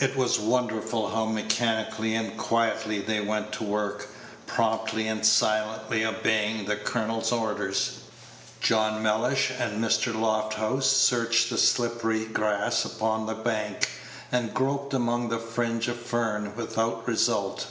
It 0.00 0.16
was 0.16 0.40
wonderful 0.40 1.10
how 1.10 1.24
mechanically 1.26 2.16
and 2.16 2.36
quietly 2.36 2.98
they 2.98 3.20
went 3.20 3.52
to 3.52 3.62
work, 3.62 4.08
promptly 4.48 5.06
and 5.06 5.24
silently 5.24 6.04
obeying 6.04 6.64
the 6.64 6.74
colonel's 6.74 7.30
orders. 7.30 8.00
John 8.60 9.04
Mellish 9.04 9.52
and 9.56 9.78
Mr. 9.80 10.12
Lofthouse 10.12 10.90
searched 10.90 11.48
the 11.48 11.58
slippery 11.58 12.24
grass 12.24 12.84
upon 12.84 13.26
the 13.26 13.36
bank, 13.36 13.88
and 14.32 14.52
groped 14.52 14.94
among 14.94 15.28
the 15.28 15.38
fringe 15.38 15.86
of 15.86 16.00
fern, 16.00 16.56
without 16.56 17.06
result. 17.06 17.68